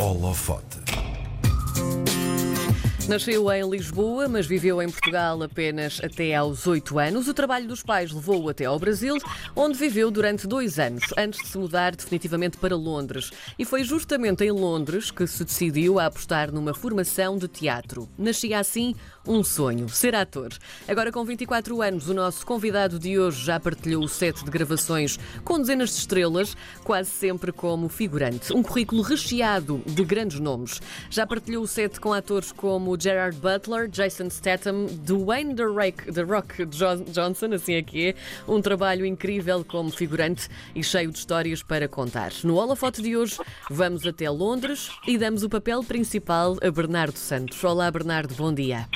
Holofote. 0.00 0.78
Nasceu 3.10 3.50
em 3.50 3.68
Lisboa, 3.68 4.28
mas 4.28 4.46
viveu 4.46 4.80
em 4.80 4.88
Portugal 4.88 5.42
apenas 5.42 6.00
até 6.00 6.32
aos 6.32 6.64
8 6.64 6.96
anos. 6.96 7.26
O 7.26 7.34
trabalho 7.34 7.66
dos 7.66 7.82
pais 7.82 8.12
levou-o 8.12 8.48
até 8.48 8.66
ao 8.66 8.78
Brasil, 8.78 9.16
onde 9.56 9.76
viveu 9.76 10.12
durante 10.12 10.46
dois 10.46 10.78
anos, 10.78 11.02
antes 11.18 11.42
de 11.42 11.48
se 11.48 11.58
mudar 11.58 11.96
definitivamente 11.96 12.56
para 12.56 12.76
Londres. 12.76 13.32
E 13.58 13.64
foi 13.64 13.82
justamente 13.82 14.44
em 14.44 14.52
Londres 14.52 15.10
que 15.10 15.26
se 15.26 15.44
decidiu 15.44 15.98
a 15.98 16.06
apostar 16.06 16.52
numa 16.52 16.72
formação 16.72 17.36
de 17.36 17.48
teatro. 17.48 18.08
Nascia 18.16 18.60
assim 18.60 18.94
um 19.26 19.42
sonho, 19.42 19.88
ser 19.88 20.14
ator. 20.14 20.50
Agora, 20.86 21.10
com 21.10 21.24
24 21.24 21.82
anos, 21.82 22.08
o 22.08 22.14
nosso 22.14 22.46
convidado 22.46 22.96
de 22.96 23.18
hoje 23.18 23.44
já 23.44 23.58
partilhou 23.58 24.04
o 24.04 24.08
set 24.08 24.44
de 24.44 24.50
gravações 24.50 25.18
com 25.44 25.58
dezenas 25.58 25.90
de 25.90 25.96
estrelas, 25.96 26.56
quase 26.84 27.10
sempre 27.10 27.50
como 27.50 27.88
figurante. 27.88 28.52
Um 28.52 28.62
currículo 28.62 29.02
recheado 29.02 29.82
de 29.84 30.04
grandes 30.04 30.38
nomes. 30.38 30.80
Já 31.10 31.26
partilhou 31.26 31.64
o 31.64 31.68
set 31.68 32.00
com 32.00 32.12
atores 32.12 32.52
como 32.52 32.99
Gerard 33.00 33.38
Butler, 33.38 33.88
Jason 33.88 34.28
Statham, 34.28 34.86
Dwayne 35.06 35.54
The 35.54 35.64
Rock, 35.64 36.12
The 36.12 36.22
Rock 36.22 36.66
Johnson, 36.66 37.54
assim 37.54 37.74
é 37.74 37.82
que 37.82 38.08
é. 38.10 38.14
Um 38.46 38.60
trabalho 38.60 39.06
incrível 39.06 39.64
como 39.64 39.90
figurante 39.90 40.50
e 40.74 40.84
cheio 40.84 41.10
de 41.10 41.18
histórias 41.18 41.62
para 41.62 41.88
contar. 41.88 42.30
No 42.44 42.56
Holofote 42.56 43.00
de 43.00 43.16
hoje, 43.16 43.38
vamos 43.70 44.06
até 44.06 44.28
Londres 44.28 44.90
e 45.06 45.16
damos 45.16 45.42
o 45.42 45.48
papel 45.48 45.82
principal 45.82 46.58
a 46.62 46.70
Bernardo 46.70 47.16
Santos. 47.16 47.64
Olá, 47.64 47.90
Bernardo, 47.90 48.34
bom 48.34 48.52
dia. 48.52 48.86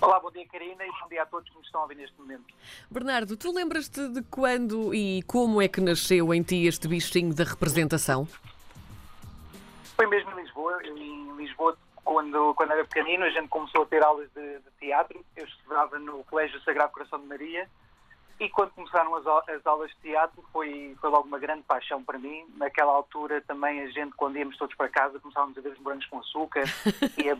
Olá, 0.00 0.20
bom 0.20 0.30
dia 0.30 0.46
Karina 0.46 0.84
e 0.84 0.90
bom 1.02 1.08
dia 1.08 1.22
a 1.22 1.26
todos 1.26 1.48
que 1.48 1.56
nos 1.56 1.66
estão 1.66 1.80
a 1.80 1.84
ouvir 1.84 1.96
neste 1.96 2.16
momento. 2.20 2.44
Bernardo, 2.88 3.36
tu 3.36 3.52
lembras-te 3.52 4.08
de 4.08 4.22
quando 4.30 4.94
e 4.94 5.22
como 5.22 5.60
é 5.60 5.66
que 5.66 5.80
nasceu 5.80 6.32
em 6.32 6.42
ti 6.42 6.66
este 6.66 6.86
bichinho 6.86 7.34
da 7.34 7.42
representação? 7.42 8.28
Foi 9.96 10.06
mesmo 10.06 10.30
em 10.32 10.42
Lisboa. 10.42 10.78
Em 10.84 11.36
Lisboa 11.36 11.76
quando, 12.04 12.54
quando 12.54 12.72
era 12.72 12.84
pequenino, 12.84 13.24
a 13.24 13.30
gente 13.30 13.48
começou 13.48 13.82
a 13.82 13.86
ter 13.86 14.02
aulas 14.04 14.30
de, 14.32 14.58
de 14.58 14.70
teatro. 14.78 15.24
Eu 15.36 15.44
estudava 15.44 15.98
no 15.98 16.22
Colégio 16.24 16.60
Sagrado 16.62 16.92
Coração 16.92 17.20
de 17.20 17.26
Maria 17.26 17.68
e 18.38 18.48
quando 18.48 18.72
começaram 18.72 19.14
as, 19.14 19.26
as, 19.48 19.66
aulas 19.66 19.90
de 19.90 19.96
teatro 19.96 20.44
foi, 20.52 20.96
foi 21.00 21.10
logo 21.10 21.26
uma 21.26 21.38
grande 21.38 21.62
paixão 21.62 22.02
para 22.02 22.18
mim. 22.18 22.44
Naquela 22.56 22.92
altura 22.92 23.40
também 23.42 23.80
a 23.82 23.90
gente, 23.90 24.14
quando 24.16 24.36
íamos 24.36 24.56
todos 24.56 24.74
para 24.76 24.88
casa, 24.88 25.18
começávamos 25.20 25.56
a 25.56 25.60
ver 25.60 25.72
os 25.72 25.78
morangos 25.80 26.06
com 26.06 26.18
açúcar 26.18 26.64
e 27.16 27.30
a 27.30 27.36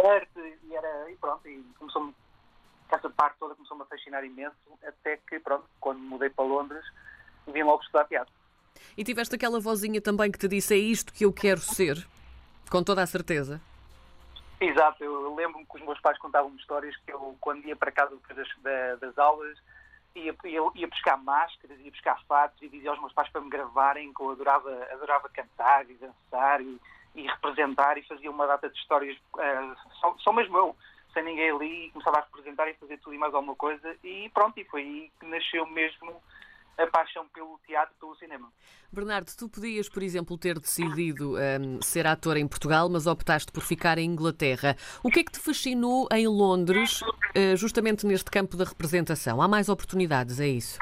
e, 0.00 0.74
era, 0.74 1.10
e 1.10 1.16
pronto, 1.16 1.46
e 1.46 1.62
começou 1.78 2.14
essa 2.90 3.08
parte 3.10 3.36
toda 3.38 3.54
começou-me 3.54 3.82
a 3.82 3.86
fascinar 3.86 4.24
imenso, 4.24 4.56
até 4.82 5.16
que 5.16 5.38
pronto, 5.38 5.64
quando 5.78 6.00
mudei 6.00 6.28
para 6.28 6.44
Londres, 6.44 6.84
vim 7.46 7.62
logo 7.62 7.82
estudar 7.82 8.04
teatro. 8.06 8.32
E 8.96 9.04
tiveste 9.04 9.34
aquela 9.34 9.60
vozinha 9.60 10.00
também 10.00 10.30
que 10.30 10.38
te 10.38 10.48
disse 10.48 10.74
é 10.74 10.78
isto 10.78 11.12
que 11.12 11.24
eu 11.24 11.32
quero 11.32 11.60
ser, 11.60 12.06
com 12.68 12.82
toda 12.82 13.02
a 13.02 13.06
certeza? 13.06 13.60
Exato, 14.62 15.02
eu 15.02 15.34
lembro-me 15.34 15.64
que 15.64 15.76
os 15.76 15.82
meus 15.82 15.98
pais 16.00 16.18
contavam-me 16.18 16.58
histórias 16.58 16.94
que 16.98 17.12
eu, 17.12 17.36
quando 17.40 17.64
ia 17.64 17.74
para 17.74 17.90
casa 17.90 18.14
depois 18.14 18.36
das, 18.36 19.00
das 19.00 19.18
aulas, 19.18 19.58
ia, 20.14 20.36
ia, 20.44 20.60
ia 20.74 20.88
buscar 20.88 21.16
máscaras, 21.16 21.80
ia 21.80 21.90
buscar 21.90 22.20
fatos 22.28 22.60
e 22.60 22.68
dizia 22.68 22.90
aos 22.90 23.00
meus 23.00 23.12
pais 23.12 23.30
para 23.30 23.40
me 23.40 23.48
gravarem, 23.48 24.12
que 24.12 24.22
eu 24.22 24.30
adorava, 24.30 24.70
adorava 24.92 25.30
cantar 25.30 25.88
e 25.88 25.94
dançar 25.94 26.60
e, 26.60 26.78
e 27.14 27.26
representar 27.26 27.96
e 27.96 28.06
fazia 28.06 28.30
uma 28.30 28.46
data 28.46 28.68
de 28.68 28.78
histórias, 28.78 29.16
uh, 29.34 29.76
só, 30.00 30.14
só 30.18 30.32
mesmo 30.32 30.58
eu, 30.58 30.76
sem 31.14 31.24
ninguém 31.24 31.50
ali, 31.50 31.90
começava 31.92 32.18
a 32.18 32.22
representar 32.22 32.68
e 32.68 32.74
fazer 32.74 32.98
tudo 32.98 33.14
e 33.14 33.18
mais 33.18 33.32
alguma 33.32 33.56
coisa 33.56 33.96
e 34.04 34.28
pronto, 34.34 34.60
e 34.60 34.64
foi 34.64 34.82
aí 34.82 35.12
que 35.18 35.26
nasceu 35.26 35.64
mesmo 35.66 36.22
a 36.78 36.86
paixão 36.86 37.26
pelo 37.28 37.58
teatro, 37.66 37.94
pelo 37.98 38.14
cinema. 38.16 38.50
Bernardo, 38.92 39.30
tu 39.36 39.48
podias, 39.48 39.88
por 39.88 40.02
exemplo, 40.02 40.36
ter 40.36 40.58
decidido 40.58 41.36
um, 41.36 41.82
ser 41.82 42.06
ator 42.06 42.36
em 42.36 42.48
Portugal, 42.48 42.88
mas 42.88 43.06
optaste 43.06 43.52
por 43.52 43.62
ficar 43.62 43.98
em 43.98 44.10
Inglaterra. 44.10 44.76
O 45.02 45.10
que 45.10 45.20
é 45.20 45.24
que 45.24 45.32
te 45.32 45.38
fascinou 45.38 46.08
em 46.12 46.26
Londres, 46.26 47.02
uh, 47.02 47.56
justamente 47.56 48.06
neste 48.06 48.30
campo 48.30 48.56
da 48.56 48.64
representação? 48.64 49.40
Há 49.40 49.46
mais 49.46 49.68
oportunidades, 49.68 50.40
é 50.40 50.48
isso? 50.48 50.78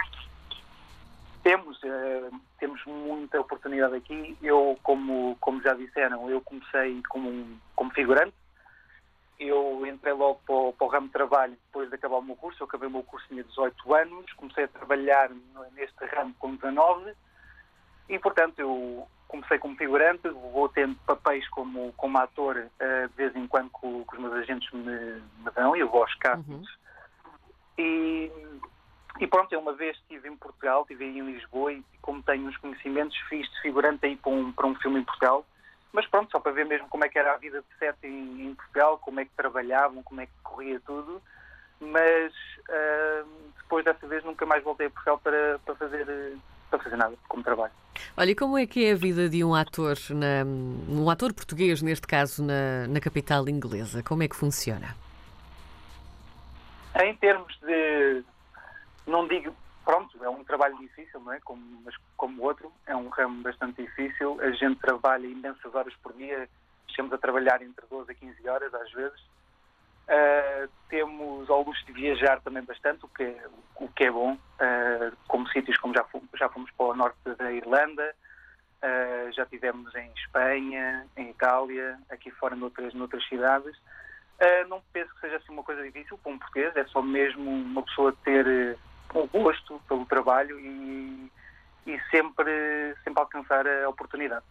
Temos, 1.42 1.78
uh, 1.82 2.40
temos 2.58 2.84
muita 2.86 3.40
oportunidade 3.40 3.94
aqui. 3.96 4.36
Eu, 4.42 4.78
como, 4.82 5.36
como 5.40 5.60
já 5.62 5.74
disseram, 5.74 6.30
eu 6.30 6.40
comecei 6.40 7.02
como, 7.08 7.58
como 7.74 7.90
figurante, 7.90 8.34
eu 9.38 9.86
entrei 9.86 10.12
logo 10.12 10.40
para 10.44 10.54
o, 10.54 10.72
para 10.72 10.86
o, 10.86 10.90
ramo 10.90 11.06
de 11.06 11.12
trabalho 11.12 11.56
depois 11.66 11.88
de 11.88 11.94
acabar 11.94 12.16
o 12.16 12.22
meu 12.22 12.36
curso. 12.36 12.62
Eu 12.62 12.66
acabei 12.66 12.88
o 12.88 12.92
meu 12.92 13.02
curso, 13.04 13.26
tinha 13.28 13.44
18 13.44 13.94
anos, 13.94 14.32
comecei 14.32 14.64
a 14.64 14.68
trabalhar 14.68 15.30
neste 15.74 16.04
ramo 16.06 16.34
com 16.38 16.56
19 16.56 17.14
e, 18.08 18.18
portanto, 18.18 18.58
eu 18.58 19.06
comecei 19.28 19.58
como 19.58 19.76
figurante, 19.76 20.28
vou 20.28 20.68
tendo 20.70 20.96
papéis 21.06 21.46
como, 21.50 21.92
como 21.92 22.18
ator 22.18 22.56
uh, 22.56 23.08
de 23.08 23.14
vez 23.14 23.36
em 23.36 23.46
quando 23.46 23.70
que, 23.70 23.80
que 23.80 24.14
os 24.14 24.18
meus 24.18 24.32
agentes 24.34 24.70
me, 24.72 24.82
me 24.84 25.50
dão 25.54 25.76
e 25.76 25.80
eu 25.80 25.88
vou 25.88 26.02
aos 26.02 26.14
castings. 26.16 26.68
Uhum. 26.68 26.78
E, 27.78 28.32
e 29.20 29.26
pronto, 29.26 29.52
eu 29.52 29.60
uma 29.60 29.74
vez 29.74 29.96
estive 29.98 30.28
em 30.28 30.36
Portugal, 30.36 30.82
estive 30.82 31.04
aí 31.04 31.18
em 31.18 31.32
Lisboa 31.32 31.72
e 31.72 31.84
como 32.00 32.22
tenho 32.22 32.48
uns 32.48 32.56
conhecimentos, 32.56 33.16
fiz 33.28 33.48
de 33.48 33.60
figurante 33.60 34.06
aí 34.06 34.16
para 34.16 34.32
um, 34.32 34.50
para 34.50 34.66
um 34.66 34.74
filme 34.76 35.00
em 35.00 35.04
Portugal 35.04 35.46
mas 35.92 36.06
pronto, 36.06 36.30
só 36.30 36.40
para 36.40 36.52
ver 36.52 36.66
mesmo 36.66 36.88
como 36.88 37.04
é 37.04 37.08
que 37.08 37.18
era 37.18 37.32
a 37.32 37.36
vida 37.36 37.60
de 37.60 37.78
sete 37.78 38.06
em, 38.06 38.48
em 38.48 38.54
Portugal, 38.54 38.98
como 38.98 39.20
é 39.20 39.24
que 39.24 39.30
trabalhavam, 39.36 40.02
como 40.02 40.20
é 40.20 40.26
que 40.26 40.32
corria 40.42 40.80
tudo. 40.80 41.22
Mas 41.80 42.32
uh, 42.68 43.28
depois 43.56 43.84
dessa 43.84 44.06
vez 44.06 44.24
nunca 44.24 44.44
mais 44.44 44.62
voltei 44.64 44.88
a 44.88 44.90
Portugal 44.90 45.18
para, 45.18 45.58
para, 45.64 45.74
fazer, 45.76 46.06
para 46.70 46.78
fazer 46.78 46.96
nada 46.96 47.14
como 47.28 47.42
trabalho. 47.42 47.72
Olha, 48.16 48.30
e 48.30 48.34
como 48.34 48.58
é 48.58 48.66
que 48.66 48.84
é 48.84 48.92
a 48.92 48.96
vida 48.96 49.28
de 49.28 49.42
um 49.44 49.54
ator, 49.54 49.96
na, 50.10 50.44
um 50.88 51.08
ator 51.08 51.32
português, 51.32 51.82
neste 51.82 52.06
caso, 52.06 52.44
na, 52.44 52.86
na 52.88 53.00
capital 53.00 53.48
inglesa? 53.48 54.02
Como 54.02 54.22
é 54.22 54.28
que 54.28 54.36
funciona? 54.36 54.96
Em 57.00 57.14
termos 57.16 57.56
de. 57.60 58.24
Não 59.06 59.26
digo 59.26 59.54
pronto, 59.88 60.22
é 60.22 60.28
um 60.28 60.44
trabalho 60.44 60.76
difícil, 60.76 61.18
não 61.20 61.32
é? 61.32 61.40
Como, 61.40 61.62
mas 61.82 61.94
como 62.14 62.42
outro, 62.42 62.70
é 62.86 62.94
um 62.94 63.08
ramo 63.08 63.42
bastante 63.42 63.82
difícil. 63.82 64.38
A 64.42 64.50
gente 64.50 64.78
trabalha 64.80 65.26
imensas 65.26 65.74
horas 65.74 65.94
por 66.02 66.12
dia, 66.12 66.46
chegamos 66.88 67.10
a 67.14 67.16
trabalhar 67.16 67.62
entre 67.62 67.86
12 67.88 68.12
a 68.12 68.14
15 68.14 68.48
horas 68.50 68.74
às 68.74 68.92
vezes. 68.92 69.18
Uh, 70.08 70.68
temos 70.90 71.48
ao 71.48 71.62
luxo 71.62 71.86
de 71.86 71.92
viajar 71.92 72.38
também 72.42 72.62
bastante, 72.64 73.02
o 73.06 73.08
que 73.08 73.22
é, 73.22 73.46
o 73.76 73.88
que 73.88 74.04
é 74.04 74.10
bom, 74.10 74.34
uh, 74.34 75.16
como 75.26 75.48
sítios 75.48 75.78
como 75.78 75.94
já 75.94 76.04
fomos, 76.04 76.28
já 76.34 76.50
fomos 76.50 76.70
para 76.72 76.86
o 76.86 76.94
norte 76.94 77.18
da 77.38 77.50
Irlanda, 77.50 78.14
uh, 78.82 79.32
já 79.32 79.46
tivemos 79.46 79.94
em 79.94 80.10
Espanha, 80.18 81.06
em 81.16 81.30
Itália, 81.30 81.98
aqui 82.10 82.30
fora 82.32 82.54
noutras, 82.54 82.92
noutras 82.92 83.26
cidades. 83.26 83.74
não 84.68 84.82
penso 84.92 85.14
que 85.14 85.20
seja 85.20 85.36
assim 85.36 85.52
uma 85.52 85.62
coisa 85.62 85.82
difícil 85.82 86.18
para 86.18 86.32
um 86.32 86.38
português, 86.38 86.76
é 86.76 86.84
só 86.88 87.00
mesmo 87.00 87.50
uma 87.50 87.82
pessoa 87.82 88.14
ter 88.22 88.78
um 89.14 89.42
gosto 89.42 89.80
pelo 89.88 90.04
trabalho 90.06 90.58
e, 90.60 91.30
e 91.86 91.98
sempre, 92.10 92.94
sempre 93.02 93.20
alcançar 93.20 93.66
a 93.66 93.88
oportunidade. 93.88 94.44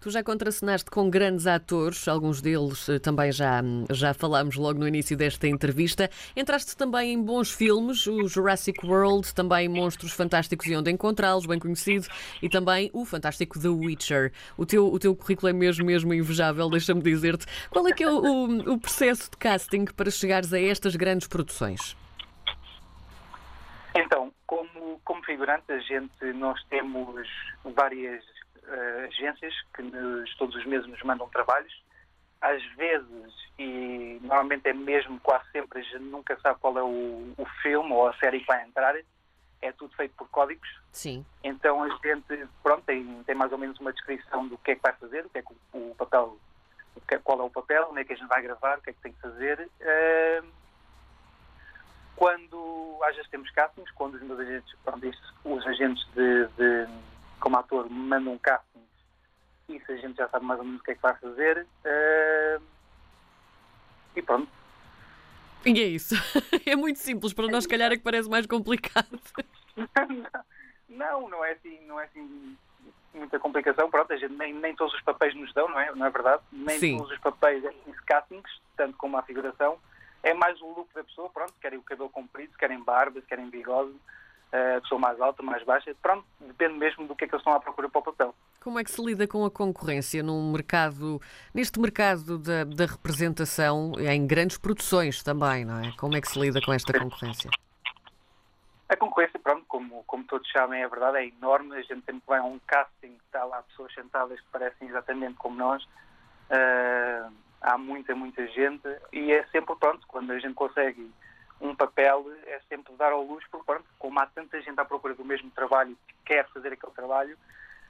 Tu 0.00 0.10
já 0.10 0.22
contracenaste 0.22 0.90
com 0.90 1.08
grandes 1.08 1.46
atores, 1.46 2.06
alguns 2.06 2.42
deles 2.42 2.88
eh, 2.88 2.98
também 2.98 3.32
já, 3.32 3.62
já 3.90 4.12
falámos 4.12 4.56
logo 4.56 4.78
no 4.78 4.86
início 4.86 5.16
desta 5.16 5.46
entrevista. 5.46 6.10
Entraste 6.36 6.76
também 6.76 7.12
em 7.12 7.22
bons 7.22 7.50
filmes, 7.50 8.06
o 8.06 8.26
Jurassic 8.28 8.84
World, 8.84 9.32
também 9.32 9.68
Monstros 9.68 10.12
Fantásticos 10.12 10.66
e 10.66 10.76
Onde 10.76 10.90
Encontrá-los, 10.90 11.46
bem 11.46 11.58
conhecido, 11.58 12.06
e 12.42 12.48
também 12.48 12.90
o 12.92 13.04
fantástico 13.04 13.58
The 13.58 13.68
Witcher. 13.68 14.32
O 14.58 14.66
teu, 14.66 14.92
o 14.92 14.98
teu 14.98 15.14
currículo 15.16 15.48
é 15.48 15.52
mesmo, 15.52 15.86
mesmo 15.86 16.12
invejável, 16.12 16.68
deixa-me 16.68 17.00
dizer-te. 17.00 17.46
Qual 17.70 17.86
é 17.88 17.92
que 17.92 18.02
é 18.02 18.10
o, 18.10 18.18
o, 18.18 18.72
o 18.72 18.78
processo 18.78 19.30
de 19.30 19.36
casting 19.36 19.84
para 19.86 20.10
chegares 20.10 20.52
a 20.52 20.60
estas 20.60 20.96
grandes 20.96 21.28
produções? 21.28 21.96
Como, 24.92 25.00
como 25.04 25.24
figurante, 25.24 25.70
a 25.72 25.78
gente, 25.78 26.32
nós 26.34 26.62
temos 26.64 27.28
várias 27.64 28.24
uh, 28.24 29.06
agências 29.06 29.54
que 29.74 29.82
nos, 29.82 30.34
todos 30.36 30.54
os 30.56 30.66
meses 30.66 30.86
nos 30.86 31.02
mandam 31.02 31.28
trabalhos. 31.28 31.72
Às 32.40 32.62
vezes, 32.74 33.32
e 33.58 34.18
normalmente 34.22 34.68
é 34.68 34.72
mesmo 34.72 35.20
quase 35.20 35.48
sempre, 35.52 35.78
a 35.78 35.82
gente 35.82 36.00
nunca 36.00 36.38
sabe 36.40 36.58
qual 36.58 36.76
é 36.76 36.82
o, 36.82 37.32
o 37.38 37.46
filme 37.62 37.92
ou 37.92 38.08
a 38.08 38.14
série 38.14 38.40
que 38.40 38.46
vai 38.46 38.64
entrar. 38.64 38.96
É 39.60 39.70
tudo 39.70 39.94
feito 39.94 40.12
por 40.16 40.28
códigos. 40.28 40.68
Sim. 40.90 41.24
Então 41.44 41.84
a 41.84 41.88
gente, 41.88 42.48
pronto, 42.64 42.82
tem, 42.84 43.22
tem 43.22 43.34
mais 43.34 43.52
ou 43.52 43.58
menos 43.58 43.78
uma 43.78 43.92
descrição 43.92 44.48
do 44.48 44.58
que 44.58 44.72
é 44.72 44.74
que 44.74 44.82
vai 44.82 44.92
fazer, 44.94 45.24
o 45.24 45.30
que 45.30 45.38
é 45.38 45.42
que 45.42 45.52
o, 45.72 45.90
o 45.90 45.94
papel, 45.94 46.36
o 46.96 47.00
que, 47.00 47.16
qual 47.20 47.38
é 47.38 47.42
o 47.44 47.50
papel, 47.50 47.86
onde 47.90 48.00
é 48.00 48.04
que 48.04 48.12
a 48.12 48.16
gente 48.16 48.28
vai 48.28 48.42
gravar, 48.42 48.78
o 48.78 48.82
que 48.82 48.90
é 48.90 48.92
que 48.92 49.00
tem 49.00 49.12
que 49.12 49.20
fazer. 49.20 49.70
Uh, 49.80 50.61
quando 52.22 53.00
às 53.02 53.16
vezes 53.16 53.28
temos 53.32 53.50
castings, 53.50 53.90
quando 53.96 54.14
os 54.14 54.22
meus 54.22 54.38
agentes, 54.38 54.72
pronto, 54.84 55.10
os 55.44 55.66
agentes 55.66 56.06
de, 56.14 56.46
de, 56.56 56.86
como 57.40 57.58
ator 57.58 57.90
mandam 57.90 58.38
castings, 58.38 58.86
isso 59.68 59.90
a 59.90 59.96
gente 59.96 60.18
já 60.18 60.28
sabe 60.28 60.46
mais 60.46 60.60
ou 60.60 60.64
menos 60.64 60.80
o 60.80 60.84
que 60.84 60.92
é 60.92 60.94
que 60.94 61.02
vai 61.02 61.16
fazer. 61.16 61.66
Uh, 61.84 62.62
e 64.14 64.22
pronto. 64.22 64.48
E 65.66 65.70
é 65.70 65.84
isso. 65.84 66.14
É 66.64 66.76
muito 66.76 67.00
simples, 67.00 67.32
para 67.32 67.48
nós, 67.48 67.64
se 67.64 67.68
calhar, 67.68 67.90
é 67.90 67.96
que 67.96 68.04
parece 68.04 68.30
mais 68.30 68.46
complicado. 68.46 69.18
não, 70.88 71.28
não 71.28 71.44
é 71.44 71.52
assim, 71.54 71.84
não 71.86 71.98
é 71.98 72.04
assim 72.04 72.56
muita 73.12 73.36
complicação. 73.40 73.90
Pronto, 73.90 74.12
a 74.12 74.16
gente 74.16 74.34
nem, 74.34 74.54
nem 74.54 74.76
todos 74.76 74.94
os 74.94 75.02
papéis 75.02 75.34
nos 75.34 75.52
dão, 75.54 75.68
não 75.68 75.80
é? 75.80 75.92
Não 75.92 76.06
é 76.06 76.10
verdade? 76.10 76.40
Nem 76.52 76.78
Sim. 76.78 76.98
todos 76.98 77.12
os 77.14 77.18
papéis 77.18 77.64
é 77.64 77.72
castings, 78.06 78.60
tanto 78.76 78.96
como 78.96 79.16
a 79.16 79.22
figuração. 79.22 79.76
É 80.22 80.34
mais 80.34 80.60
o 80.60 80.66
look 80.66 80.88
da 80.94 81.02
pessoa, 81.02 81.28
pronto, 81.30 81.54
querem 81.60 81.78
o 81.78 81.82
cabelo 81.82 82.10
comprido, 82.10 82.56
querem 82.56 82.82
barba, 82.82 83.20
querem 83.22 83.50
bigode, 83.50 83.94
a 84.52 84.80
pessoa 84.82 85.00
mais 85.00 85.18
alta, 85.20 85.42
mais 85.42 85.64
baixa, 85.64 85.94
pronto, 86.02 86.24
depende 86.40 86.74
mesmo 86.74 87.06
do 87.06 87.16
que 87.16 87.24
é 87.24 87.28
que 87.28 87.34
eles 87.34 87.40
estão 87.40 87.54
à 87.54 87.60
procura 87.60 87.88
para 87.88 87.98
o 87.98 88.02
papel. 88.02 88.34
Como 88.60 88.78
é 88.78 88.84
que 88.84 88.90
se 88.90 89.02
lida 89.02 89.26
com 89.26 89.44
a 89.44 89.50
concorrência 89.50 90.22
num 90.22 90.52
mercado, 90.52 91.20
neste 91.54 91.80
mercado 91.80 92.38
da, 92.38 92.64
da 92.64 92.84
representação 92.84 93.92
em 93.98 94.26
grandes 94.26 94.58
produções 94.58 95.22
também, 95.22 95.64
não 95.64 95.80
é? 95.80 95.92
Como 95.96 96.14
é 96.16 96.20
que 96.20 96.28
se 96.28 96.38
lida 96.38 96.60
com 96.60 96.72
esta 96.72 96.92
concorrência? 96.92 97.50
A 98.88 98.96
concorrência, 98.96 99.40
pronto, 99.40 99.64
como, 99.66 100.04
como 100.04 100.22
todos 100.24 100.48
sabem, 100.52 100.82
é 100.82 100.88
verdade, 100.88 101.16
é 101.16 101.26
enorme. 101.26 101.74
A 101.74 101.80
gente 101.80 102.04
sempre 102.04 102.22
vai 102.26 102.38
a 102.38 102.44
um 102.44 102.60
casting, 102.66 103.16
está 103.24 103.42
lá 103.42 103.62
pessoas 103.62 103.92
sentadas 103.94 104.38
que 104.38 104.46
parecem 104.52 104.86
exatamente 104.86 105.34
como 105.38 105.56
nós. 105.56 105.82
Uh, 106.50 107.32
há 107.62 107.78
muita, 107.78 108.14
muita 108.14 108.46
gente 108.48 108.88
e 109.12 109.32
é 109.32 109.44
sempre, 109.46 109.74
pronto, 109.76 110.06
quando 110.06 110.32
a 110.32 110.38
gente 110.38 110.54
consegue 110.54 111.10
um 111.60 111.74
papel, 111.74 112.26
é 112.46 112.60
sempre 112.68 112.92
dar 112.96 113.12
ao 113.12 113.22
luz, 113.24 113.44
porque, 113.50 113.64
pronto, 113.64 113.84
como 113.98 114.18
há 114.18 114.26
tanta 114.26 114.60
gente 114.60 114.78
à 114.80 114.84
procura 114.84 115.14
do 115.14 115.24
mesmo 115.24 115.50
trabalho 115.50 115.96
que 116.08 116.14
quer 116.24 116.48
fazer 116.48 116.72
aquele 116.72 116.92
trabalho, 116.92 117.38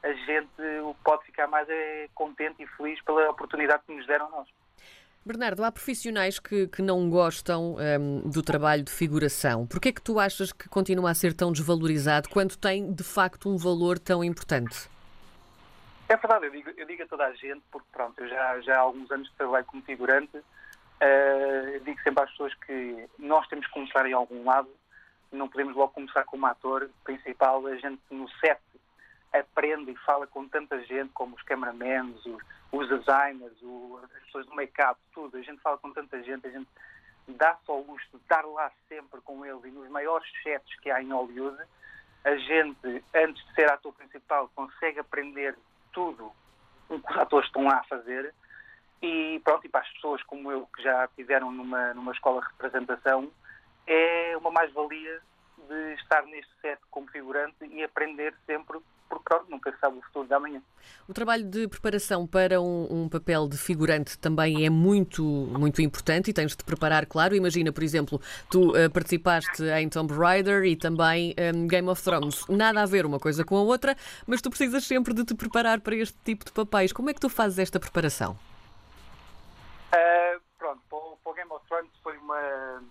a 0.03 0.13
gente 0.13 0.51
pode 1.03 1.25
ficar 1.25 1.47
mais 1.47 1.69
é, 1.69 2.09
contente 2.15 2.63
e 2.63 2.67
feliz 2.67 3.01
pela 3.03 3.31
oportunidade 3.31 3.83
que 3.87 3.95
nos 3.95 4.07
deram 4.07 4.31
nós. 4.31 4.49
Bernardo, 5.25 5.63
há 5.63 5.71
profissionais 5.71 6.41
que, 6.41 6.67
que 6.67 6.83
não 6.83 7.09
gostam 7.09 7.77
um, 8.01 8.29
do 8.29 8.43
trabalho 8.43 8.83
de 8.83 8.91
figuração. 8.91 9.65
Por 9.69 9.81
que 9.81 9.91
é 9.91 9.93
que 9.93 10.03
tu 10.03 10.19
achas 10.19 10.53
que 10.53 10.69
continua 10.69 11.11
a 11.11 11.15
ser 11.15 11.33
tão 11.33 11.53
desvalorizado 11.53 12.29
quando 12.29 12.57
tem, 12.57 12.93
de 12.93 13.05
facto, 13.05 13.49
um 13.49 13.57
valor 13.57 14.01
tão 14.01 14.25
importante? 14.25 14.91
É 16.13 16.17
verdade, 16.19 16.45
eu 16.45 16.51
digo, 16.51 16.71
eu 16.77 16.85
digo 16.85 17.03
a 17.05 17.07
toda 17.07 17.25
a 17.25 17.33
gente, 17.33 17.63
porque 17.71 17.89
pronto, 17.91 18.23
eu 18.23 18.29
já, 18.29 18.61
já 18.61 18.77
há 18.77 18.81
alguns 18.81 19.11
anos 19.11 19.31
que 19.31 19.37
trabalho 19.37 19.65
como 19.65 19.83
figurante, 19.83 20.37
uh, 20.37 21.81
digo 21.83 21.99
sempre 22.03 22.23
às 22.23 22.31
pessoas 22.33 22.53
que 22.53 23.09
nós 23.19 23.49
temos 23.49 23.67
que 23.67 23.73
começar 23.73 24.05
em 24.05 24.13
algum 24.13 24.45
lado, 24.45 24.69
não 25.33 25.49
podemos 25.49 25.75
logo 25.75 25.95
começar 25.95 26.23
como 26.25 26.45
ator 26.45 26.91
principal, 27.03 27.67
a 27.67 27.77
gente 27.77 28.03
no 28.11 28.29
set 28.41 28.61
aprende 29.33 29.93
e 29.93 29.97
fala 30.05 30.27
com 30.27 30.47
tanta 30.47 30.85
gente, 30.85 31.09
como 31.15 31.35
os 31.35 31.41
cameramans, 31.45 32.27
os, 32.27 32.43
os 32.73 32.89
designers, 32.91 33.63
o, 33.63 33.99
as 34.05 34.23
pessoas 34.25 34.45
do 34.45 34.55
make-up, 34.55 35.01
tudo. 35.15 35.39
A 35.39 35.41
gente 35.41 35.63
fala 35.63 35.79
com 35.79 35.95
tanta 35.95 36.23
gente, 36.23 36.47
a 36.47 36.51
gente 36.51 36.69
dá 37.27 37.57
só 37.65 37.81
o 37.81 37.87
luxo 37.87 38.07
de 38.13 38.19
estar 38.19 38.45
lá 38.45 38.71
sempre 38.87 39.19
com 39.23 39.47
eles 39.47 39.65
e 39.65 39.71
nos 39.71 39.89
maiores 39.89 40.31
sets 40.43 40.79
que 40.81 40.91
há 40.91 41.03
em 41.03 41.11
Hollywood. 41.11 41.57
A 42.23 42.37
gente, 42.37 43.03
antes 43.15 43.43
de 43.47 43.55
ser 43.55 43.73
ator 43.73 43.95
principal, 43.95 44.51
consegue 44.55 45.01
aprender 45.01 45.57
tudo 45.93 46.33
o 46.89 47.01
que 47.01 47.13
os 47.13 47.19
atores 47.19 47.47
estão 47.47 47.65
lá 47.65 47.79
a 47.79 47.85
fazer. 47.85 48.35
E 49.01 49.41
pronto, 49.45 49.67
e 49.67 49.69
para 49.69 49.81
as 49.81 49.91
pessoas 49.91 50.23
como 50.25 50.51
eu, 50.51 50.67
que 50.75 50.83
já 50.83 51.09
tiveram 51.17 51.51
numa, 51.51 51.93
numa 51.95 52.13
escola 52.13 52.41
de 52.41 52.49
representação, 52.49 53.31
é 53.87 54.37
uma 54.37 54.51
mais-valia 54.51 55.21
de 55.69 55.95
estar 55.95 56.23
neste 56.27 56.53
set 56.61 56.81
como 56.91 57.09
figurante 57.09 57.65
e 57.65 57.83
aprender 57.83 58.35
sempre 58.47 58.79
porque 59.13 59.35
nunca 59.51 59.75
sabe 59.79 59.99
o 59.99 60.03
futuro 60.03 60.27
da 60.27 60.41
manhã. 60.41 60.63
O 61.07 61.13
trabalho 61.13 61.45
de 61.45 61.69
preparação 61.69 62.27
para 62.27 62.61
um, 62.63 63.03
um, 63.03 63.09
papel 63.09 63.47
de 63.47 63.59
figurante 63.59 64.19
também 64.19 64.65
é 64.65 64.71
muito, 64.71 65.23
muito 65.23 65.83
importante 65.83 66.31
e 66.31 66.33
tens 66.33 66.53
de 66.53 66.57
te 66.57 66.65
preparar, 66.65 67.05
claro. 67.05 67.35
Imagina, 67.35 67.71
por 67.71 67.83
exemplo, 67.83 68.19
tu 68.51 68.71
uh, 68.71 68.91
participaste 68.91 69.65
em 69.65 69.89
Tomb 69.91 70.15
Raider 70.15 70.65
e 70.65 70.77
também 70.77 71.35
um, 71.55 71.67
Game 71.67 71.89
of 71.91 72.03
Thrones. 72.03 72.47
Nada 72.49 72.83
a 72.83 72.87
ver 72.87 73.05
uma 73.05 73.21
coisa 73.21 73.45
com 73.45 73.57
a 73.59 73.63
outra, 73.63 73.95
mas 74.27 74.41
tu 74.41 74.49
precisas 74.49 74.85
sempre 74.85 75.13
de 75.13 75.25
te 75.25 75.35
preparar 75.35 75.81
para 75.81 75.95
este 75.95 76.17
tipo 76.25 76.47
de 76.47 76.53
papéis. 76.53 76.91
Como 76.91 77.11
é 77.11 77.15
que 77.15 77.21
tu 77.21 77.29
fazes 77.29 77.59
esta 77.59 77.79
preparação? 77.79 78.33
Uh, 79.93 80.41
pronto, 80.59 80.81
para 80.89 80.99
o, 80.99 81.19
para 81.23 81.33
o 81.33 81.35
Game 81.35 81.53
of 81.53 81.67
Thrones 81.69 81.93
foi 82.03 82.17
uma 82.17 82.83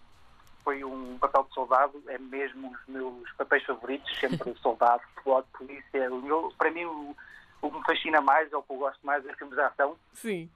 foi 0.64 0.84
um 0.84 1.18
papel 1.18 1.44
de 1.46 1.50
soldado, 1.72 2.04
é 2.08 2.18
mesmo 2.18 2.72
os 2.72 2.88
meus 2.88 3.32
papéis 3.34 3.64
favoritos, 3.64 4.20
sempre 4.20 4.54
soldado, 4.60 5.02
piloto, 5.24 5.48
polícia. 5.58 6.12
O 6.12 6.22
meu, 6.22 6.54
para 6.58 6.70
mim, 6.70 6.84
o, 6.84 7.16
o 7.62 7.72
que 7.72 7.78
me 7.78 7.86
fascina 7.86 8.20
mais, 8.20 8.52
ou 8.52 8.60
o 8.60 8.64
que 8.64 8.74
eu 8.74 8.78
gosto 8.78 9.06
mais, 9.06 9.26
é 9.26 9.34
filmes 9.36 9.56
de 9.56 9.62
ação. 9.62 9.98
Sim. 10.14 10.50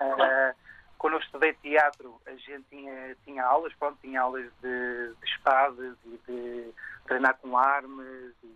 Uh, 0.00 0.56
quando 0.98 1.14
eu 1.14 1.20
estudei 1.20 1.52
teatro, 1.54 2.20
a 2.26 2.32
gente 2.32 2.64
tinha, 2.70 3.16
tinha 3.24 3.44
aulas, 3.44 3.72
pronto, 3.74 3.98
tinha 4.00 4.22
aulas 4.22 4.50
de, 4.62 5.14
de 5.14 5.26
espadas 5.26 5.96
e 6.06 6.20
de 6.26 6.72
treinar 7.06 7.36
com 7.38 7.56
armas. 7.58 8.32
E, 8.42 8.46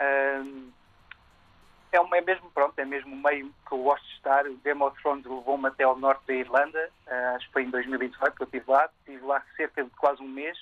uh, 0.00 0.72
é, 1.90 1.96
é 1.98 2.20
mesmo, 2.22 2.50
pronto, 2.52 2.78
é 2.78 2.84
mesmo 2.84 3.14
o 3.14 3.22
meio 3.22 3.52
que 3.66 3.74
eu 3.74 3.82
gosto 3.82 4.06
de 4.06 4.14
estar. 4.14 4.46
O 4.46 4.56
Game 4.58 4.82
of 4.82 5.00
Thrones 5.02 5.26
levou-me 5.26 5.68
até 5.68 5.84
ao 5.84 5.98
norte 5.98 6.26
da 6.26 6.34
Irlanda, 6.34 6.90
uh, 7.06 7.36
acho 7.36 7.46
que 7.46 7.52
foi 7.52 7.64
em 7.64 7.70
2018 7.70 8.36
que 8.36 8.42
eu 8.42 8.44
estive 8.44 8.70
lá. 8.70 8.88
Estive 9.00 9.26
lá 9.26 9.42
cerca 9.56 9.82
de 9.82 9.90
quase 9.90 10.22
um 10.22 10.28
mês, 10.28 10.56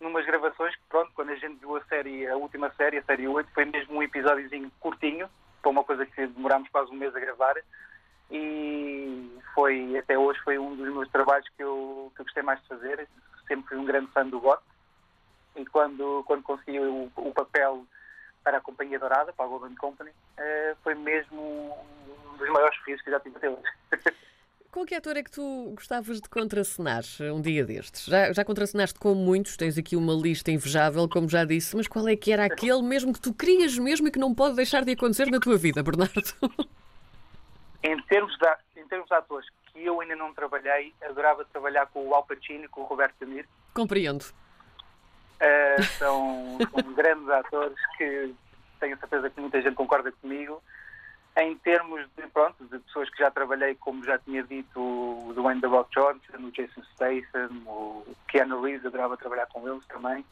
numas 0.00 0.24
gravações 0.24 0.74
que, 0.74 0.82
pronto, 0.88 1.12
quando 1.14 1.30
a 1.30 1.36
gente 1.36 1.60
viu 1.60 1.76
a 1.76 1.84
série, 1.84 2.26
a 2.26 2.36
última 2.36 2.70
série, 2.72 2.98
a 2.98 3.02
série 3.02 3.28
8, 3.28 3.50
foi 3.52 3.64
mesmo 3.66 3.96
um 3.96 4.02
episódiozinho 4.02 4.70
curtinho, 4.80 5.28
para 5.60 5.70
uma 5.70 5.84
coisa 5.84 6.06
que 6.06 6.26
demorámos 6.26 6.68
quase 6.70 6.90
um 6.90 6.96
mês 6.96 7.14
a 7.14 7.20
gravar. 7.20 7.54
E 8.30 9.38
foi, 9.54 9.98
até 9.98 10.16
hoje, 10.18 10.40
foi 10.40 10.58
um 10.58 10.74
dos 10.74 10.88
meus 10.92 11.08
trabalhos 11.10 11.46
que 11.56 11.62
eu, 11.62 12.10
que 12.14 12.22
eu 12.22 12.24
gostei 12.24 12.42
mais 12.42 12.60
de 12.62 12.68
fazer. 12.68 13.08
Sempre 13.46 13.68
fui 13.68 13.76
um 13.76 13.84
grande 13.84 14.10
fã 14.12 14.26
do 14.26 14.40
GOT. 14.40 14.62
E 15.56 15.66
quando, 15.66 16.22
quando 16.26 16.42
consegui 16.42 16.78
o, 16.78 17.10
o 17.16 17.32
papel 17.32 17.84
para 18.42 18.58
a 18.58 18.60
Companhia 18.60 18.98
Dourada, 18.98 19.32
para 19.32 19.44
a 19.44 19.48
Golden 19.48 19.74
Company, 19.74 20.10
uh, 20.10 20.76
foi 20.82 20.94
mesmo 20.94 21.76
um 22.32 22.36
dos 22.38 22.48
maiores 22.48 22.74
desafios 22.76 23.02
que 23.02 23.10
já 23.10 23.20
tive 23.20 23.36
até 23.36 23.50
hoje. 23.50 23.72
Com 24.70 24.86
que 24.86 24.94
ator 24.94 25.16
é 25.16 25.22
que 25.24 25.30
tu 25.32 25.72
gostavas 25.74 26.20
de 26.20 26.28
contracenar 26.28 27.02
um 27.34 27.40
dia 27.40 27.64
destes? 27.64 28.04
Já, 28.04 28.32
já 28.32 28.44
contracenaste 28.44 28.96
com 29.00 29.14
muitos, 29.14 29.56
tens 29.56 29.76
aqui 29.76 29.96
uma 29.96 30.14
lista 30.14 30.52
invejável, 30.52 31.08
como 31.08 31.28
já 31.28 31.44
disse, 31.44 31.76
mas 31.76 31.88
qual 31.88 32.06
é 32.06 32.14
que 32.14 32.30
era 32.30 32.44
aquele 32.44 32.80
mesmo 32.80 33.12
que 33.12 33.20
tu 33.20 33.34
querias 33.34 33.76
mesmo 33.76 34.06
e 34.06 34.12
que 34.12 34.18
não 34.18 34.32
pode 34.32 34.54
deixar 34.54 34.84
de 34.84 34.92
acontecer 34.92 35.28
na 35.28 35.40
tua 35.40 35.56
vida, 35.56 35.82
Bernardo? 35.82 36.22
Em 37.82 38.00
termos 38.02 38.36
de, 38.36 38.80
em 38.80 38.86
termos 38.86 39.08
de 39.08 39.14
atores 39.14 39.48
que 39.72 39.82
eu 39.82 40.00
ainda 40.02 40.14
não 40.14 40.34
trabalhei, 40.34 40.92
adorava 41.02 41.46
trabalhar 41.46 41.86
com 41.86 42.06
o 42.06 42.14
Al 42.14 42.24
Pacino 42.24 42.64
e 42.64 42.68
com 42.68 42.82
o 42.82 42.84
Roberto 42.84 43.24
Niro. 43.24 43.48
Compreendo. 43.72 44.22
Uh, 45.40 45.82
são, 45.98 46.58
são 46.58 46.82
grandes 46.92 47.26
atores 47.30 47.78
que 47.96 48.34
tenho 48.78 48.98
certeza 48.98 49.30
que 49.30 49.40
muita 49.40 49.62
gente 49.62 49.74
concorda 49.74 50.12
comigo. 50.12 50.62
Em 51.40 51.56
termos 51.56 52.06
de, 52.16 52.26
pronto, 52.28 52.62
de 52.66 52.78
pessoas 52.80 53.08
que 53.08 53.18
já 53.18 53.30
trabalhei, 53.30 53.74
como 53.74 54.04
já 54.04 54.18
tinha 54.18 54.42
dito, 54.42 54.78
o 54.78 55.32
Dwayne 55.34 55.60
The 55.62 55.68
Rock 55.68 55.90
Johnson, 55.94 56.46
o 56.46 56.50
Jason 56.50 56.82
Statham, 56.92 57.62
o 57.66 58.04
Keanu 58.28 58.60
Reeves, 58.60 58.84
adorava 58.84 59.16
trabalhar 59.16 59.46
com 59.46 59.66
eles 59.66 59.84
também. 59.86 60.22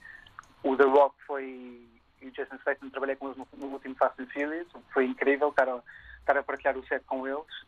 O 0.62 0.76
The 0.76 0.84
Rock 0.84 1.14
foi, 1.26 1.82
e 2.20 2.26
o 2.26 2.30
Jason 2.30 2.58
Statham, 2.58 2.90
trabalhei 2.90 3.16
com 3.16 3.28
eles 3.28 3.38
no, 3.38 3.48
no 3.56 3.66
último 3.68 3.94
Fast 3.94 4.20
and 4.20 4.26
Furious, 4.26 4.68
foi 4.92 5.06
incrível 5.06 5.48
estar 5.48 5.66
a, 5.66 5.80
estar 6.20 6.36
a 6.36 6.42
partilhar 6.42 6.76
o 6.76 6.86
set 6.86 7.02
com 7.06 7.26
eles. 7.26 7.66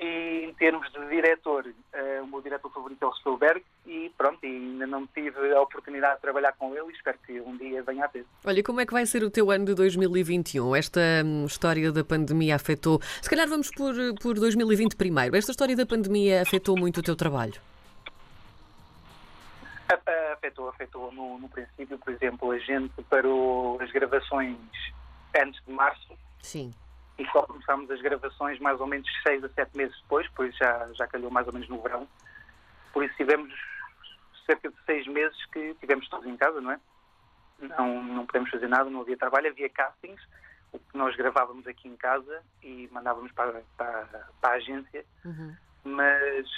E 0.00 0.46
em 0.46 0.54
termos 0.54 0.90
de 0.92 1.08
diretor, 1.08 1.66
uh, 1.66 2.24
o 2.24 2.26
meu 2.26 2.40
diretor 2.40 2.72
favorito 2.72 3.04
é 3.04 3.06
o 3.06 3.12
Spielberg 3.16 3.62
e 3.84 4.10
pronto, 4.16 4.38
ainda 4.42 4.86
não 4.86 5.06
tive 5.06 5.52
a 5.52 5.60
oportunidade 5.60 6.14
de 6.14 6.22
trabalhar 6.22 6.54
com 6.54 6.74
ele 6.74 6.88
e 6.88 6.92
espero 6.92 7.18
que 7.26 7.38
um 7.42 7.54
dia 7.58 7.82
venha 7.82 8.06
a 8.06 8.08
ter. 8.08 8.24
Olha, 8.46 8.62
como 8.62 8.80
é 8.80 8.86
que 8.86 8.94
vai 8.94 9.04
ser 9.04 9.22
o 9.22 9.30
teu 9.30 9.50
ano 9.50 9.66
de 9.66 9.74
2021? 9.74 10.74
Esta 10.74 11.00
hum, 11.22 11.44
história 11.44 11.92
da 11.92 12.02
pandemia 12.02 12.56
afetou. 12.56 12.98
Se 13.20 13.28
calhar 13.28 13.46
vamos 13.46 13.70
por, 13.70 13.94
por 14.22 14.38
2020 14.38 14.96
primeiro. 14.96 15.36
Esta 15.36 15.50
história 15.50 15.76
da 15.76 15.84
pandemia 15.84 16.40
afetou 16.40 16.78
muito 16.78 17.00
o 17.00 17.02
teu 17.02 17.14
trabalho? 17.14 17.60
Afetou, 20.32 20.70
afetou. 20.70 21.12
No, 21.12 21.38
no 21.38 21.48
princípio, 21.50 21.98
por 21.98 22.10
exemplo, 22.10 22.52
a 22.52 22.58
gente 22.58 23.02
parou 23.10 23.78
as 23.82 23.92
gravações 23.92 24.56
antes 25.36 25.62
de 25.66 25.72
março. 25.72 26.16
Sim 26.40 26.72
e 27.20 27.26
só 27.30 27.42
começámos 27.42 27.90
as 27.90 28.00
gravações 28.00 28.58
mais 28.60 28.80
ou 28.80 28.86
menos 28.86 29.06
seis 29.22 29.44
a 29.44 29.48
sete 29.50 29.76
meses 29.76 29.94
depois, 30.02 30.26
pois 30.34 30.56
já, 30.56 30.88
já 30.94 31.06
calhou 31.06 31.30
mais 31.30 31.46
ou 31.46 31.52
menos 31.52 31.68
no 31.68 31.80
verão. 31.82 32.08
Por 32.94 33.04
isso 33.04 33.14
tivemos 33.16 33.52
cerca 34.46 34.70
de 34.70 34.76
seis 34.86 35.06
meses 35.06 35.36
que 35.52 35.74
tivemos 35.74 36.08
todos 36.08 36.26
em 36.26 36.36
casa, 36.36 36.60
não 36.62 36.72
é? 36.72 36.80
Não, 37.60 38.02
não 38.02 38.26
podemos 38.26 38.48
fazer 38.48 38.68
nada, 38.68 38.88
não 38.88 39.02
havia 39.02 39.18
trabalho, 39.18 39.48
havia 39.50 39.68
castings, 39.68 40.22
o 40.72 40.78
que 40.78 40.96
nós 40.96 41.14
gravávamos 41.14 41.66
aqui 41.66 41.88
em 41.88 41.96
casa 41.96 42.42
e 42.62 42.88
mandávamos 42.90 43.30
para, 43.32 43.62
para, 43.76 44.06
para 44.40 44.50
a 44.50 44.54
agência, 44.54 45.04
uhum. 45.22 45.54
mas, 45.84 46.48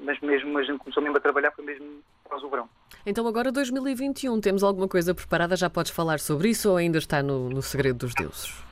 mas 0.00 0.20
mesmo 0.20 0.58
a 0.58 0.64
gente 0.64 0.78
começou 0.78 1.00
mesmo 1.00 1.16
a 1.16 1.20
trabalhar 1.20 1.52
foi 1.52 1.64
mesmo 1.64 2.02
após 2.24 2.42
o 2.42 2.50
verão. 2.50 2.68
Então 3.06 3.24
agora 3.28 3.52
2021, 3.52 4.40
temos 4.40 4.64
alguma 4.64 4.88
coisa 4.88 5.14
preparada? 5.14 5.54
Já 5.54 5.70
podes 5.70 5.92
falar 5.92 6.18
sobre 6.18 6.48
isso 6.48 6.70
ou 6.70 6.76
ainda 6.76 6.98
está 6.98 7.22
no, 7.22 7.48
no 7.48 7.62
segredo 7.62 7.98
dos 7.98 8.14
deuses? 8.14 8.67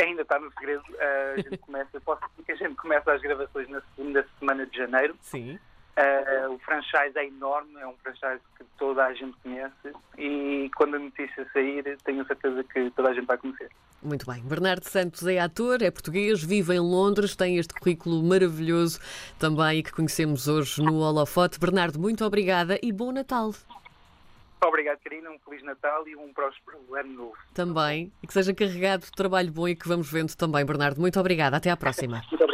Ainda 0.00 0.22
está 0.22 0.38
no 0.38 0.50
segredo. 0.52 0.82
Uh, 0.90 1.34
a 1.34 1.36
gente 1.36 1.58
começa, 1.58 2.00
posso 2.00 2.22
dizer 2.30 2.44
que 2.44 2.52
a 2.52 2.56
gente 2.56 2.76
começa 2.76 3.12
as 3.12 3.20
gravações 3.20 3.68
na 3.68 3.80
segunda 3.94 4.26
semana 4.38 4.66
de 4.66 4.76
janeiro. 4.76 5.14
Sim. 5.20 5.58
Uh, 5.98 6.54
o 6.54 6.58
franchise 6.60 7.18
é 7.18 7.26
enorme, 7.26 7.78
é 7.78 7.86
um 7.86 7.96
franchise 7.96 8.40
que 8.56 8.64
toda 8.78 9.04
a 9.04 9.12
gente 9.12 9.36
conhece 9.42 9.92
e 10.16 10.70
quando 10.74 10.94
a 10.94 10.98
notícia 10.98 11.46
sair, 11.52 11.98
tenho 12.04 12.24
certeza 12.26 12.64
que 12.64 12.90
toda 12.92 13.10
a 13.10 13.14
gente 13.14 13.26
vai 13.26 13.36
conhecer. 13.36 13.68
Muito 14.02 14.24
bem. 14.24 14.42
Bernardo 14.42 14.84
Santos 14.84 15.26
é 15.26 15.38
ator, 15.38 15.82
é 15.82 15.90
português, 15.90 16.42
vive 16.42 16.74
em 16.74 16.80
Londres, 16.80 17.36
tem 17.36 17.58
este 17.58 17.74
currículo 17.74 18.22
maravilhoso 18.22 18.98
também 19.38 19.82
que 19.82 19.92
conhecemos 19.92 20.48
hoje 20.48 20.80
no 20.82 21.00
Holofote. 21.00 21.60
Bernardo, 21.60 21.98
muito 21.98 22.24
obrigada 22.24 22.78
e 22.82 22.92
bom 22.92 23.12
Natal. 23.12 23.52
Obrigado, 24.64 24.98
Karina. 25.02 25.30
Um 25.30 25.38
Feliz 25.38 25.62
Natal 25.62 26.06
e 26.06 26.16
um 26.16 26.32
próspero 26.32 26.78
ano 26.94 27.12
novo. 27.12 27.36
Também. 27.54 28.12
E 28.22 28.26
que 28.26 28.32
seja 28.32 28.54
carregado 28.54 29.04
de 29.04 29.12
trabalho 29.12 29.50
bom 29.50 29.68
e 29.68 29.74
que 29.74 29.88
vamos 29.88 30.10
vendo 30.10 30.34
também, 30.36 30.64
Bernardo. 30.64 31.00
Muito 31.00 31.18
obrigada. 31.18 31.56
Até 31.56 31.70
à 31.70 31.76
próxima. 31.76 32.22
Muito 32.30 32.44